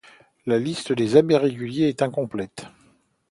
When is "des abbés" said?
0.93-1.37